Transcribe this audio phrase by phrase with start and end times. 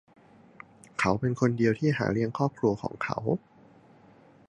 [0.99, 3.17] เขาเป็นคนเดียวที่หาเลี้ยงครอบครัวของเขา